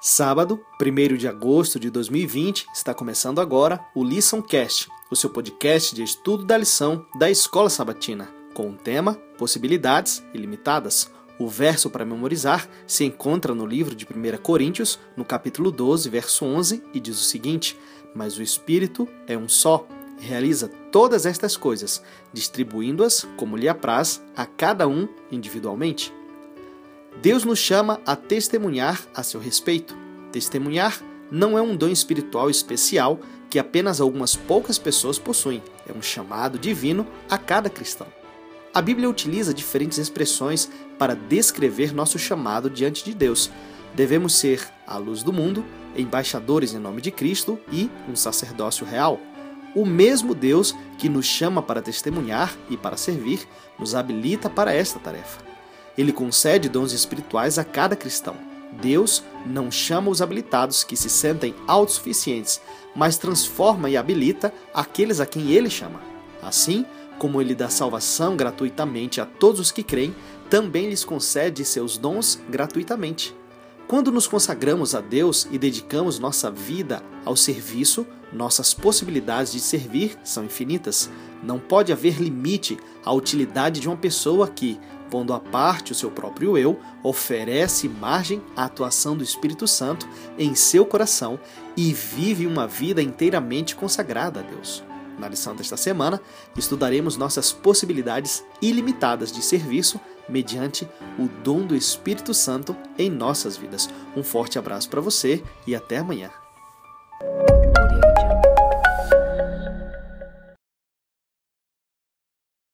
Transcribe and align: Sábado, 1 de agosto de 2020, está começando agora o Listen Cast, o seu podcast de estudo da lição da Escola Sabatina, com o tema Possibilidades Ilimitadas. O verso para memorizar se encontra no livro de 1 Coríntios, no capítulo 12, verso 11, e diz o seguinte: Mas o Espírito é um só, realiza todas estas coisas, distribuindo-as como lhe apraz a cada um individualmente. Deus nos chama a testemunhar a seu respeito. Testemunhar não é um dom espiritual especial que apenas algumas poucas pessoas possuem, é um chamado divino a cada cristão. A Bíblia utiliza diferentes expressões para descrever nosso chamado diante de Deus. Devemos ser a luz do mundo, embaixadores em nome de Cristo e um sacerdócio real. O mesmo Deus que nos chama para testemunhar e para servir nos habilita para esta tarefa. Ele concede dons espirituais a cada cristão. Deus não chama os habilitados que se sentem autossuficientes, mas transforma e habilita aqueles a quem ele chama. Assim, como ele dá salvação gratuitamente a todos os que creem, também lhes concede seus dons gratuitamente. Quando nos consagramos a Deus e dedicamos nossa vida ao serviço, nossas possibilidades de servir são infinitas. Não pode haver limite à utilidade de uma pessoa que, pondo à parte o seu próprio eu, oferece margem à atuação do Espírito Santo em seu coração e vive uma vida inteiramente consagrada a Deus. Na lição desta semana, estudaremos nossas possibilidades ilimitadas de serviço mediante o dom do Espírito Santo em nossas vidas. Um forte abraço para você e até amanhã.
Sábado, 0.00 0.64
1 0.80 1.16
de 1.16 1.26
agosto 1.26 1.80
de 1.80 1.90
2020, 1.90 2.68
está 2.72 2.94
começando 2.94 3.40
agora 3.40 3.84
o 3.96 4.04
Listen 4.04 4.40
Cast, 4.40 4.88
o 5.10 5.16
seu 5.16 5.28
podcast 5.28 5.92
de 5.92 6.04
estudo 6.04 6.44
da 6.44 6.56
lição 6.56 7.04
da 7.18 7.28
Escola 7.28 7.68
Sabatina, 7.68 8.32
com 8.54 8.70
o 8.70 8.76
tema 8.76 9.14
Possibilidades 9.36 10.22
Ilimitadas. 10.32 11.10
O 11.36 11.48
verso 11.48 11.90
para 11.90 12.04
memorizar 12.04 12.68
se 12.86 13.04
encontra 13.04 13.52
no 13.56 13.66
livro 13.66 13.92
de 13.92 14.04
1 14.04 14.38
Coríntios, 14.40 15.00
no 15.16 15.24
capítulo 15.24 15.72
12, 15.72 16.08
verso 16.08 16.44
11, 16.44 16.80
e 16.94 17.00
diz 17.00 17.20
o 17.20 17.24
seguinte: 17.24 17.76
Mas 18.14 18.38
o 18.38 18.42
Espírito 18.42 19.08
é 19.26 19.36
um 19.36 19.48
só, 19.48 19.84
realiza 20.20 20.68
todas 20.92 21.26
estas 21.26 21.56
coisas, 21.56 22.00
distribuindo-as 22.32 23.26
como 23.36 23.56
lhe 23.56 23.68
apraz 23.68 24.22
a 24.36 24.46
cada 24.46 24.86
um 24.86 25.08
individualmente. 25.28 26.16
Deus 27.20 27.44
nos 27.44 27.58
chama 27.58 28.00
a 28.06 28.14
testemunhar 28.14 29.00
a 29.12 29.24
seu 29.24 29.40
respeito. 29.40 29.96
Testemunhar 30.30 31.02
não 31.32 31.58
é 31.58 31.62
um 31.62 31.74
dom 31.74 31.88
espiritual 31.88 32.48
especial 32.48 33.18
que 33.50 33.58
apenas 33.58 34.00
algumas 34.00 34.36
poucas 34.36 34.78
pessoas 34.78 35.18
possuem, 35.18 35.60
é 35.88 35.92
um 35.92 36.00
chamado 36.00 36.58
divino 36.58 37.04
a 37.28 37.36
cada 37.36 37.68
cristão. 37.68 38.06
A 38.72 38.80
Bíblia 38.80 39.10
utiliza 39.10 39.52
diferentes 39.52 39.98
expressões 39.98 40.70
para 40.96 41.16
descrever 41.16 41.92
nosso 41.92 42.20
chamado 42.20 42.70
diante 42.70 43.04
de 43.04 43.12
Deus. 43.12 43.50
Devemos 43.94 44.36
ser 44.36 44.68
a 44.86 44.96
luz 44.96 45.22
do 45.22 45.32
mundo, 45.32 45.64
embaixadores 45.96 46.72
em 46.72 46.78
nome 46.78 47.00
de 47.00 47.10
Cristo 47.10 47.58
e 47.72 47.90
um 48.08 48.14
sacerdócio 48.14 48.86
real. 48.86 49.18
O 49.74 49.84
mesmo 49.84 50.36
Deus 50.36 50.72
que 50.96 51.08
nos 51.08 51.26
chama 51.26 51.62
para 51.62 51.82
testemunhar 51.82 52.54
e 52.70 52.76
para 52.76 52.96
servir 52.96 53.40
nos 53.76 53.96
habilita 53.96 54.48
para 54.48 54.72
esta 54.72 55.00
tarefa. 55.00 55.47
Ele 55.98 56.12
concede 56.12 56.68
dons 56.68 56.92
espirituais 56.92 57.58
a 57.58 57.64
cada 57.64 57.96
cristão. 57.96 58.36
Deus 58.80 59.24
não 59.44 59.70
chama 59.70 60.10
os 60.10 60.22
habilitados 60.22 60.84
que 60.84 60.96
se 60.96 61.10
sentem 61.10 61.54
autossuficientes, 61.66 62.60
mas 62.94 63.18
transforma 63.18 63.90
e 63.90 63.96
habilita 63.96 64.54
aqueles 64.72 65.18
a 65.18 65.26
quem 65.26 65.50
ele 65.50 65.68
chama. 65.68 66.00
Assim, 66.40 66.86
como 67.18 67.40
ele 67.42 67.54
dá 67.54 67.68
salvação 67.68 68.36
gratuitamente 68.36 69.20
a 69.20 69.26
todos 69.26 69.58
os 69.58 69.72
que 69.72 69.82
creem, 69.82 70.14
também 70.48 70.88
lhes 70.88 71.04
concede 71.04 71.64
seus 71.64 71.98
dons 71.98 72.40
gratuitamente. 72.48 73.34
Quando 73.88 74.12
nos 74.12 74.26
consagramos 74.26 74.94
a 74.94 75.00
Deus 75.00 75.48
e 75.50 75.58
dedicamos 75.58 76.18
nossa 76.18 76.50
vida 76.50 77.02
ao 77.24 77.34
serviço, 77.34 78.06
nossas 78.32 78.74
possibilidades 78.74 79.52
de 79.52 79.60
servir 79.60 80.16
são 80.22 80.44
infinitas. 80.44 81.10
Não 81.42 81.58
pode 81.58 81.90
haver 81.90 82.20
limite 82.20 82.78
à 83.04 83.12
utilidade 83.12 83.80
de 83.80 83.88
uma 83.88 83.96
pessoa 83.96 84.46
que, 84.46 84.78
pondo 85.10 85.32
à 85.32 85.40
parte 85.40 85.92
o 85.92 85.94
seu 85.94 86.10
próprio 86.10 86.56
eu, 86.56 86.78
oferece 87.02 87.88
margem 87.88 88.42
à 88.56 88.64
atuação 88.64 89.16
do 89.16 89.24
Espírito 89.24 89.66
Santo 89.66 90.08
em 90.38 90.54
seu 90.54 90.84
coração 90.86 91.38
e 91.76 91.92
vive 91.92 92.46
uma 92.46 92.66
vida 92.66 93.02
inteiramente 93.02 93.74
consagrada 93.74 94.40
a 94.40 94.42
Deus. 94.42 94.82
Na 95.18 95.28
lição 95.28 95.54
desta 95.54 95.76
semana, 95.76 96.20
estudaremos 96.56 97.16
nossas 97.16 97.52
possibilidades 97.52 98.44
ilimitadas 98.62 99.32
de 99.32 99.42
serviço 99.42 100.00
mediante 100.28 100.88
o 101.18 101.28
dom 101.42 101.66
do 101.66 101.74
Espírito 101.74 102.32
Santo 102.32 102.76
em 102.96 103.10
nossas 103.10 103.56
vidas. 103.56 103.88
Um 104.16 104.22
forte 104.22 104.58
abraço 104.58 104.88
para 104.88 105.00
você 105.00 105.42
e 105.66 105.74
até 105.74 105.98
amanhã. 105.98 106.30